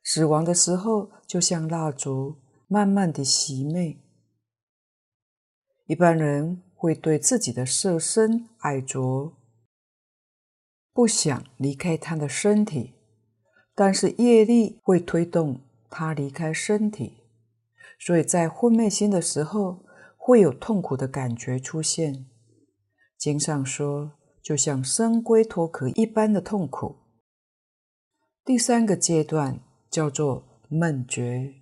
[0.03, 2.35] 死亡的时候就像蜡烛，
[2.67, 3.97] 慢慢的熄灭。
[5.85, 9.33] 一般人会对自己的色身爱着。
[10.93, 12.93] 不想离开他的身体，
[13.73, 17.17] 但是业力会推动他离开身体，
[17.99, 19.83] 所以在昏昧心的时候
[20.15, 22.27] 会有痛苦的感觉出现。
[23.17, 24.11] 经上说，
[24.41, 26.97] 就像生龟脱壳一般的痛苦。
[28.45, 31.55] 第三个阶段叫做闷觉，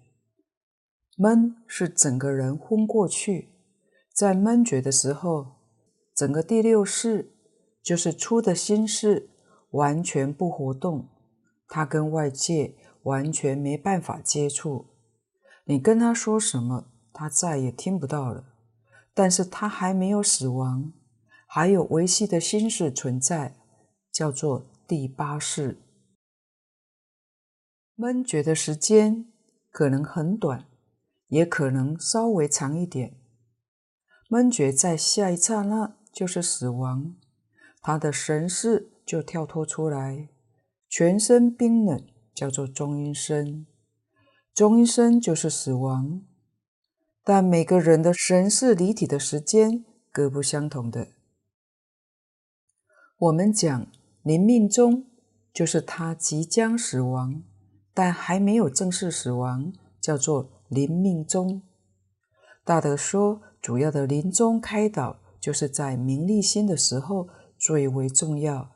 [1.15, 3.50] 闷是整个人昏过去，
[4.22, 5.53] 在闷觉的时候，
[6.15, 7.34] 整个第六识。
[7.82, 9.32] 就是出的心识
[9.72, 11.09] 完全不活动，
[11.67, 14.86] 他跟外界完全没办法接触。
[15.65, 18.53] 你跟他说什么，他再也听不到了。
[19.15, 20.93] 但是他还没有死亡，
[21.47, 23.55] 还有维系的心识存在，
[24.11, 25.82] 叫做第八识。
[27.95, 29.26] 闷觉的时间
[29.72, 30.67] 可能很短，
[31.30, 33.20] 也可能稍微长一点。
[34.32, 37.17] 闷觉在下一刹那就是死亡。
[37.82, 40.29] 他的神识就跳脱出来，
[40.88, 42.01] 全身冰冷，
[42.34, 43.67] 叫做中阴身。
[44.53, 46.21] 中阴身就是死亡，
[47.25, 51.09] 但每个人的神识离体的时间各不相同的。
[53.17, 53.86] 我们讲
[54.23, 55.07] 临命终，
[55.53, 57.43] 就是他即将死亡，
[57.93, 61.61] 但还没有正式死亡，叫做临命终。
[62.63, 67.30] 大德说，主要的临终开导，就是在名利心的时候。
[67.64, 68.72] 最为重要，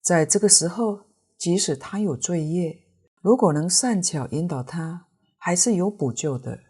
[0.00, 1.00] 在这个时候，
[1.36, 2.84] 即使他有罪业，
[3.20, 6.60] 如果能善巧引导他，还是有补救的。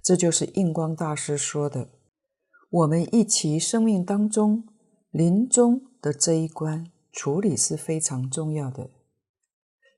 [0.00, 1.88] 这就是印光大师说的：
[2.70, 4.68] 我们一起生命当中，
[5.10, 8.90] 临终的这一关处理是非常重要的，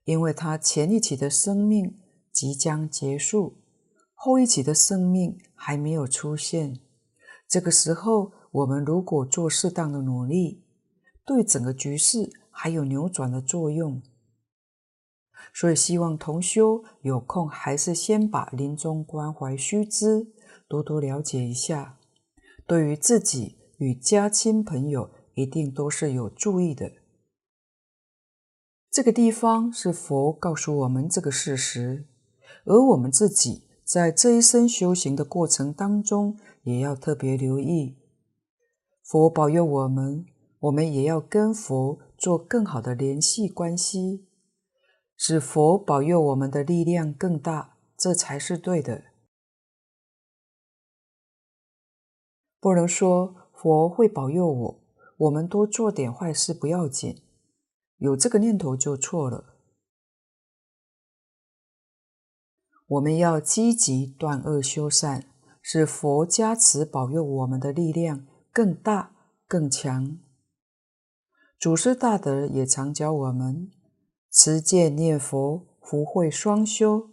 [0.06, 1.98] 因为他前一起的生命
[2.32, 3.58] 即将结束，
[4.20, 6.80] 后一起的生命还没有出现，
[7.48, 8.32] 这个时候。
[8.50, 10.64] 我们如果做适当的努力，
[11.26, 14.00] 对整个局势还有扭转的作用。
[15.52, 20.32] 所以希望同修有空还是先把临终关怀须知
[20.66, 21.98] 多多了解一下，
[22.66, 26.90] 对于自己与家亲朋友一定都是有助益的。
[28.90, 32.06] 这个地方是佛告诉我们这个事实，
[32.64, 37.96] 而我们自己在这一生修行的过程当中，也要特别留意。
[39.02, 40.26] 佛保佑我们，
[40.58, 44.26] 我们也要跟佛做更好的联系关系，
[45.16, 49.04] 使佛保佑我们的力量更大，这才是对的。
[52.60, 54.80] 不能说佛会保佑我，
[55.16, 57.22] 我们多做点坏事不要紧，
[57.96, 59.54] 有这个念头就错了。
[62.88, 65.24] 我们要积极断恶修善，
[65.62, 68.26] 使佛加持保佑我们的力量。
[68.50, 69.12] 更大
[69.46, 70.18] 更强。
[71.60, 73.70] 祖师大德也常教我们
[74.32, 77.10] 持戒念佛，福慧双修。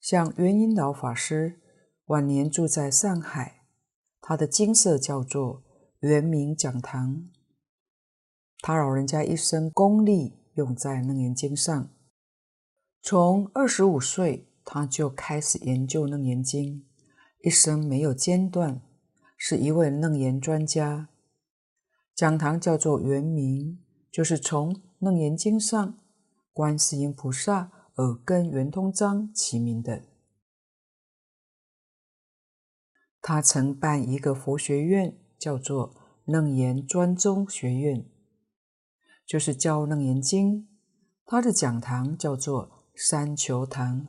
[0.00, 1.60] 像元音老法师
[2.06, 3.62] 晚年住在上海，
[4.20, 5.62] 他的精舍叫做
[6.00, 7.28] 圆明讲堂。
[8.58, 11.90] 他老人家一生功力用在《楞严经》上，
[13.00, 16.80] 从二十五岁他就开始研究《楞严经》，
[17.42, 18.80] 一生没有间断，
[19.36, 21.08] 是一位楞严专家。
[22.14, 23.78] 讲堂叫做圆明，
[24.10, 25.98] 就是从《楞严经》上
[26.52, 30.04] 观世音菩萨耳根圆通章起名的。
[33.20, 35.94] 他曾办一个佛学院，叫做
[36.24, 38.06] 楞严专宗学院，
[39.26, 40.62] 就是教《楞严经》。
[41.26, 44.06] 他的讲堂叫做三求堂，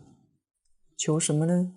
[0.96, 1.74] 求什么呢？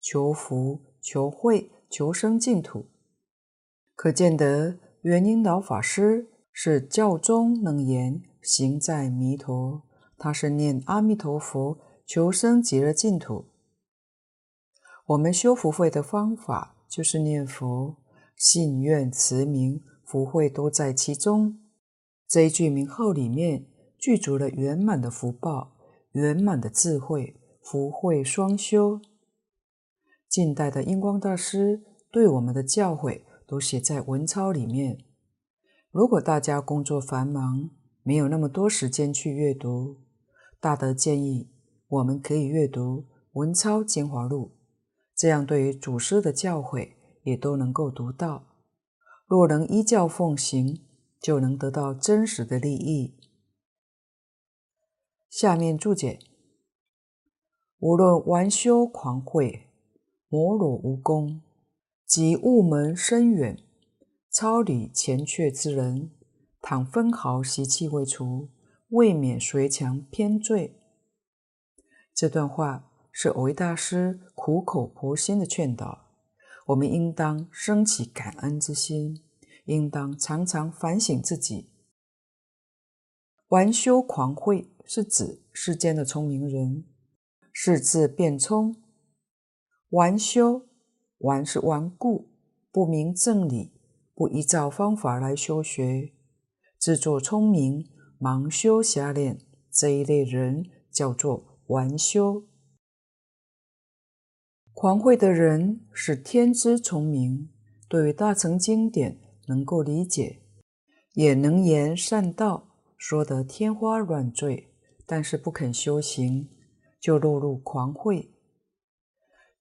[0.00, 2.86] 求福、求慧、求生净土。
[3.94, 4.78] 可见得。
[5.04, 9.82] 元音老法师是教中能言，行在弥陀。
[10.16, 13.50] 他是念阿弥陀佛，求生极乐净土。
[15.08, 17.98] 我们修福慧的方法就是念佛，
[18.34, 21.58] 信愿持名，福慧都在其中。
[22.26, 23.66] 这一句名号里面
[23.98, 25.76] 具足了圆满的福报、
[26.12, 29.00] 圆满的智慧，福慧双修。
[30.28, 33.22] 近代的英光大师对我们的教诲。
[33.46, 35.04] 都写在文钞里面。
[35.90, 37.70] 如果大家工作繁忙，
[38.02, 40.00] 没有那么多时间去阅读，
[40.58, 41.50] 大德建议
[41.86, 44.56] 我们可以阅读文钞精华录，
[45.14, 48.46] 这样对于祖师的教诲也都能够读到。
[49.26, 50.82] 若能依教奉行，
[51.20, 53.14] 就能得到真实的利益。
[55.28, 56.18] 下面注解：
[57.84, 59.68] 无论顽修狂慧，
[60.30, 61.42] 摩罗无功。
[62.06, 63.58] 及悟门深远、
[64.30, 66.10] 超理前阙之人，
[66.62, 68.48] 倘分毫习气未除，
[68.88, 70.80] 未免随强偏坠。
[72.14, 76.06] 这段话是维大师苦口婆心的劝导，
[76.68, 79.22] 我们应当升起感恩之心，
[79.66, 81.68] 应当常常反省自己。
[83.48, 86.86] 顽修狂慧是指世间的聪明人，
[87.56, 88.76] 是字辩聪，
[89.90, 90.66] 顽修。
[91.18, 92.28] 顽是顽固，
[92.70, 93.72] 不明正理，
[94.12, 96.12] 不依照方法来修学，
[96.76, 97.88] 自作聪明，
[98.20, 99.38] 盲修瞎练，
[99.70, 102.44] 这一类人叫做顽修。
[104.74, 107.48] 狂慧的人是天资聪明，
[107.88, 110.42] 对于大乘经典能够理解，
[111.14, 114.74] 也能言善道，说得天花乱坠，
[115.06, 116.50] 但是不肯修行，
[117.04, 118.32] 就落入狂慧。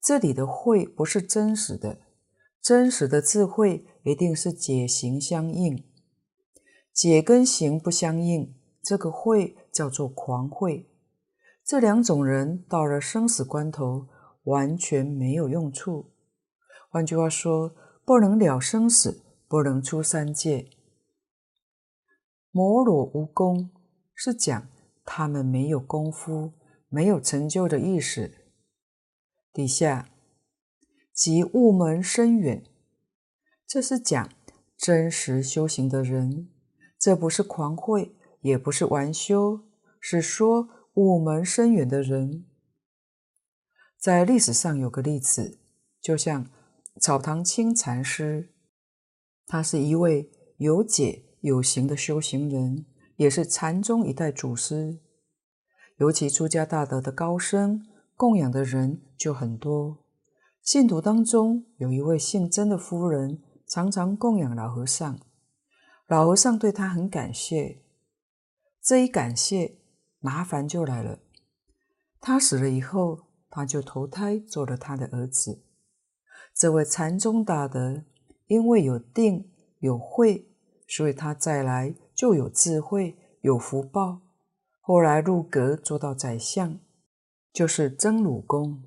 [0.01, 1.99] 这里的慧不是真实的，
[2.61, 5.83] 真实的智慧一定是解行相应，
[6.93, 10.89] 解跟行不相应，这个慧叫做狂慧。
[11.65, 14.07] 这两种人到了生死关头，
[14.43, 16.13] 完全没有用处。
[16.89, 17.75] 换句话说，
[18.05, 20.69] 不能了生死，不能出三界。
[22.51, 23.69] 摩罗无功，
[24.15, 24.69] 是讲
[25.03, 26.53] 他们没有功夫，
[26.93, 28.31] 没有成就的意思。
[29.51, 30.11] 底下，
[31.11, 32.63] 即悟门深远，
[33.65, 34.29] 这是讲
[34.77, 36.51] 真实修行的人，
[36.99, 39.61] 这不是狂慧，也不是玩修，
[39.99, 42.45] 是说悟门深远的人。
[43.99, 45.57] 在历史上有个例子，
[45.99, 46.47] 就像
[47.01, 48.53] 草堂清禅师，
[49.47, 52.85] 他是一位有解有行的修行人，
[53.15, 54.99] 也是禅宗一代祖师，
[56.03, 57.81] 尤其出家大德的高僧。
[58.17, 59.99] 供养的人就很多，
[60.61, 65.17] 信徒当中有一位姓曾的夫人，常常供养老和尚。
[66.07, 67.83] 老和尚对他很感谢，
[68.81, 69.77] 这一感谢，
[70.19, 71.19] 麻烦就来了。
[72.19, 75.63] 他死了以后，他就投胎做了他的儿子。
[76.53, 78.03] 这位禅宗大德，
[78.47, 79.49] 因为有定
[79.79, 80.49] 有慧，
[80.85, 84.22] 所以他再来就有智慧有福报。
[84.85, 86.77] 后来入阁做到宰相。
[87.53, 88.83] 就是曾鲁公，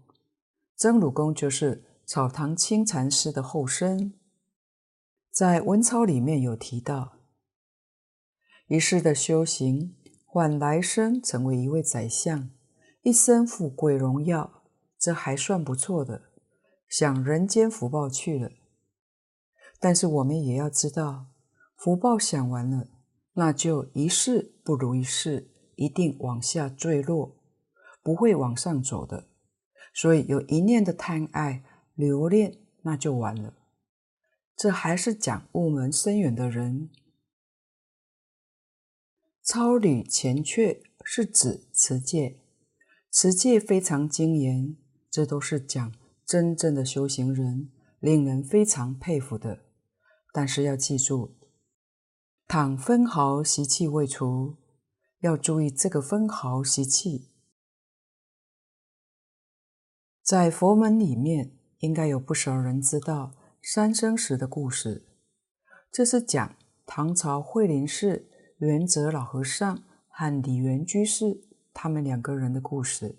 [0.77, 4.13] 曾鲁公就是草堂清禅师的后身，
[5.31, 7.19] 在文钞里面有提到，
[8.67, 9.95] 一世的修行
[10.25, 12.51] 换来生成为一位宰相，
[13.03, 14.65] 一生富贵荣耀，
[14.99, 16.23] 这还算不错的，
[16.89, 18.51] 享人间福报去了。
[19.79, 21.27] 但是我们也要知道，
[21.77, 22.89] 福报享完了，
[23.35, 27.37] 那就一世不如一世，一定往下坠落。
[28.03, 29.27] 不会往上走的，
[29.93, 31.65] 所以有一念的贪爱
[31.97, 33.53] 留恋，那就完了。
[34.57, 36.89] 这还是讲悟门深远的人。
[39.43, 42.43] 超履前阙是指持戒，
[43.11, 44.77] 持戒非常精严，
[45.11, 45.93] 这都是讲
[46.25, 49.65] 真正的修行人，令人非常佩服的。
[50.33, 51.35] 但是要记住，
[52.47, 54.55] 倘分毫习气未除，
[55.21, 57.31] 要注意这个分毫习气。
[60.23, 65.07] 在佛门里面，应该有不少人知道三生石的故事。
[65.93, 71.43] 这是讲唐朝惠林寺元泽老和尚和李源居士
[71.73, 73.19] 他们两个人的故事。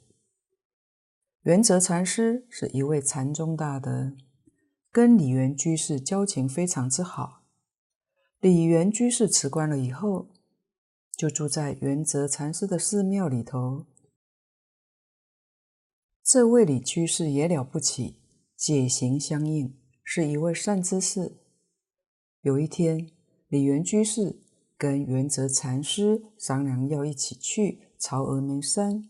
[1.44, 4.12] 元泽禅师是一位禅宗大德，
[4.92, 7.44] 跟李源居士交情非常之好。
[8.40, 10.28] 李源居士辞官了以后，
[11.18, 13.88] 就住在圆泽禅师的寺庙里头。
[16.24, 18.22] 这位李居士也了不起，
[18.56, 21.38] 解行相应，是一位善知识。
[22.42, 23.10] 有一天，
[23.48, 24.44] 李元居士
[24.78, 29.10] 跟圆泽禅师商量要一起去朝峨眉山。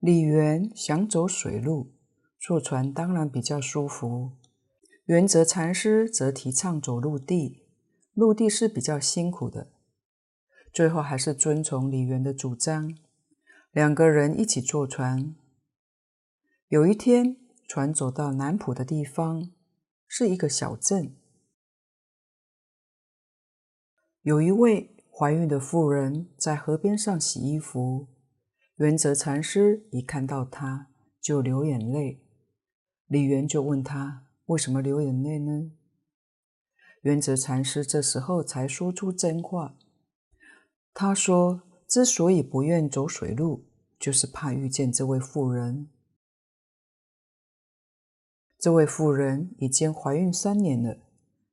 [0.00, 1.92] 李元想走水路，
[2.40, 4.32] 坐船当然比较舒服；
[5.04, 7.67] 圆泽禅师则提倡走陆地，
[8.18, 9.70] 陆地是比较辛苦的。
[10.72, 12.98] 最后还是遵从李源的主张。
[13.70, 15.36] 两个人一起坐船。
[16.66, 17.36] 有一天，
[17.68, 19.52] 船走到南浦的地方，
[20.08, 21.14] 是一个小镇。
[24.22, 28.08] 有一位怀孕的妇人在河边上洗衣服。
[28.78, 30.88] 圆泽禅师一看到她，
[31.20, 32.20] 就流眼泪。
[33.06, 35.70] 李源就问他为什么流眼泪呢？
[37.02, 39.74] 圆泽禅师这时候才说出真话。
[40.92, 41.62] 他说。
[41.88, 43.64] 之所以不愿走水路，
[43.98, 45.88] 就是怕遇见这位妇人。
[48.58, 50.98] 这位妇人已经怀孕三年了，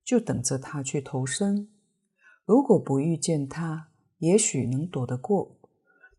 [0.03, 1.69] 就等着他去投生。
[2.43, 3.87] 如果不遇见他，
[4.17, 5.57] 也许能躲得过。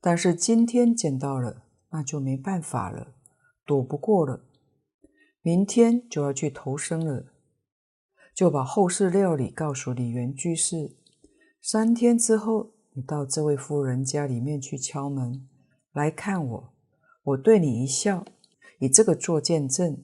[0.01, 3.09] 但是今天见到了，那就没办法了，
[3.67, 4.41] 躲不过了。
[5.43, 7.35] 明天就要去投生了，
[8.37, 10.97] 就把后事料理告诉李元居士。
[11.61, 12.77] 三天之后。
[12.99, 15.47] 你到这位夫人家里面去敲门，
[15.93, 16.75] 来看我，
[17.25, 18.25] 我对你一笑，
[18.79, 20.03] 以这个做见证，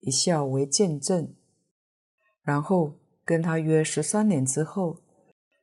[0.00, 1.34] 一笑为见证，
[2.42, 5.00] 然后跟他约十三年之后，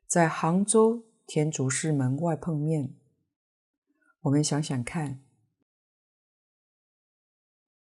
[0.08, 2.96] 在杭州天竺寺门外碰面。
[4.22, 5.22] 我们想想看，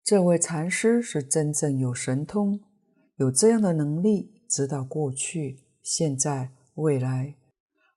[0.01, 2.61] 这位禅师是真正有神通，
[3.17, 7.35] 有这样的能力，知道过去、现在、未来。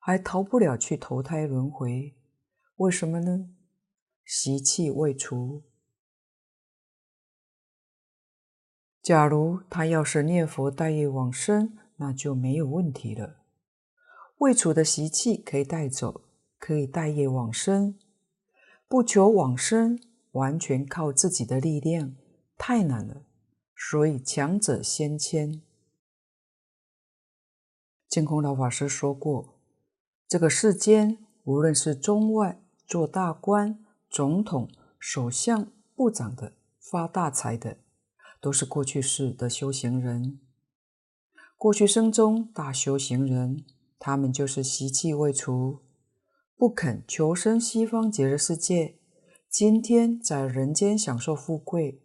[0.02, 2.14] 还逃不了去投胎轮回，
[2.76, 3.50] 为什么呢？
[4.24, 5.62] 习气未除。
[9.02, 13.42] 假如他要是念佛带业往生，那就没有问题了。
[14.38, 16.22] 未除的习气可以带走，
[16.58, 17.98] 可以带业往生。
[18.88, 20.00] 不求往生，
[20.32, 22.16] 完全靠自己的力量，
[22.56, 23.26] 太难了。
[23.82, 25.62] 所以强者先迁。
[28.06, 29.58] 净空老法师说过。
[30.28, 37.78] 这个世间，无论是中外做大官、总统、首相、部长的、发大财的，
[38.38, 40.38] 都是过去世的修行人。
[41.56, 43.64] 过去生中大修行人，
[43.98, 45.78] 他们就是习气未除，
[46.54, 48.98] 不肯求生西方极乐世界，
[49.48, 52.02] 今天在人间享受富贵。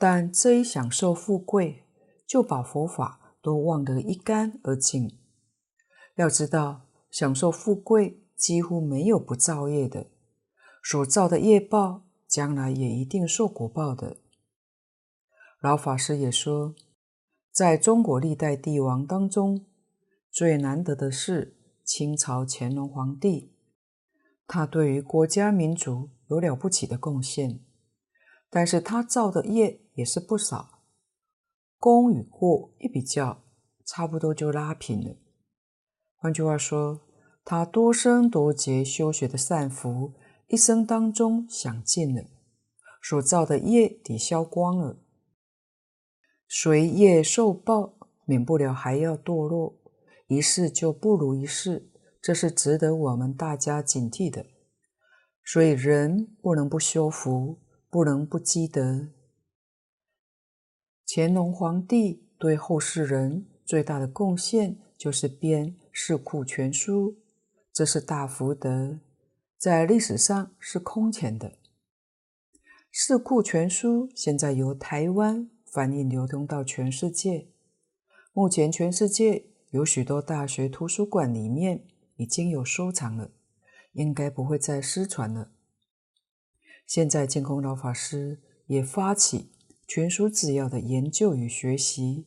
[0.00, 1.84] 但这一享受富贵，
[2.26, 5.18] 就把佛法都忘得一干二净。
[6.16, 10.06] 要知道，享受富贵几乎没有不造业的，
[10.82, 14.16] 所造的业报，将来也一定受果报的。
[15.60, 16.74] 老法师也说，
[17.52, 19.66] 在中国历代帝王当中，
[20.30, 23.52] 最难得的是清朝乾隆皇帝，
[24.46, 27.60] 他对于国家民族有了不起的贡献，
[28.48, 30.80] 但是他造的业也是不少，
[31.78, 33.42] 功与过一比较，
[33.84, 35.14] 差不多就拉平了。
[36.16, 37.02] 换句话说，
[37.44, 40.14] 他多生多劫修学的善福，
[40.46, 42.24] 一生当中享尽了，
[43.02, 44.96] 所造的业抵消光了，
[46.48, 49.82] 随业受报，免不了还要堕落，
[50.28, 51.90] 一世就不如一世，
[52.22, 54.46] 这是值得我们大家警惕的。
[55.44, 57.58] 所以人不能不修福，
[57.90, 59.10] 不能不积德。
[61.12, 65.66] 乾隆皇帝对后世人最大的贡献，就是编。
[65.92, 67.12] 《四库全书》，
[67.72, 69.00] 这是大福德，
[69.58, 71.48] 在历史上是空前的。
[72.92, 77.48] 《四库全书》现在由台湾翻译流通到全世界，
[78.32, 81.82] 目前全世界有许多大学图书馆里面
[82.18, 83.32] 已经有收藏了，
[83.94, 85.50] 应该不会再失传了。
[86.86, 89.50] 现在净空老法师也发起
[89.92, 92.24] 全书制要的研究与学习，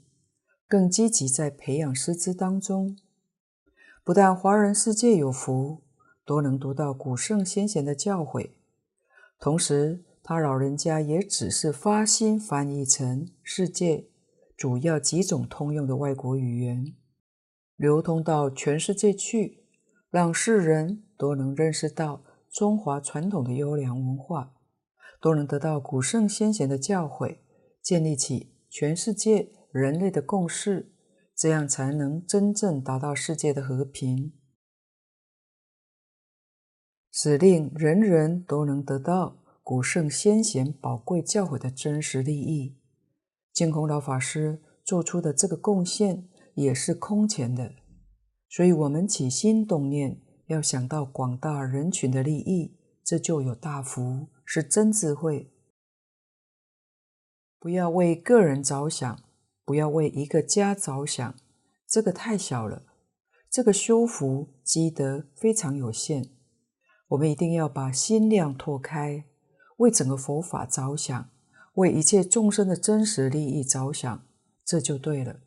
[0.67, 2.97] 更积极在培养师资当中。
[4.03, 5.81] 不但华人世界有福，
[6.25, 8.49] 都能读到古圣先贤的教诲，
[9.39, 14.07] 同时他老人家也只是发心翻译成世界
[14.57, 16.93] 主要几种通用的外国语言，
[17.77, 19.63] 流通到全世界去，
[20.09, 24.51] 让世人都能认识到中华传统的优良文化，
[25.21, 27.37] 都能得到古圣先贤的教诲，
[27.83, 30.93] 建立起全世界人类的共识，
[31.35, 34.33] 这样才能真正达到世界的和平。
[37.11, 42.77] 使令人人都能得到古圣先贤宝贵教诲的真实利益，
[43.51, 47.75] 净空老法师做出的这个贡献也是空前的。
[48.49, 55.52] 所以，我们起心动念要想到广大人群的利益，这就有大福，是真智慧。
[57.63, 59.17] 不要为个人着想，
[59.63, 61.33] 不要为一个家着想，
[61.87, 62.83] 这个太小了，
[63.49, 66.27] 这个修福积德非常有限。
[67.07, 69.23] 我们一定要把心量拓开，
[69.77, 71.29] 为整个佛法着想，
[71.75, 74.25] 为一切众生的真实利益着想，
[74.65, 75.37] 这就对了。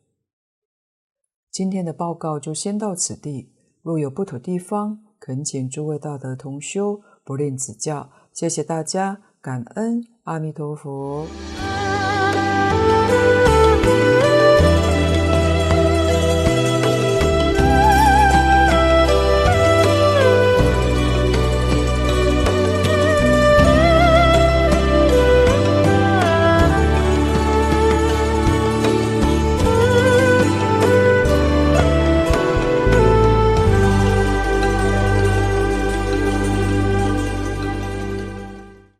[1.50, 3.52] 今天的报告就先到此地，
[3.82, 8.10] 若有不妥地方，恳请诸位大德同修不吝指教。
[8.32, 11.26] 谢谢大家，感恩阿弥陀佛。
[12.76, 14.45] 啊。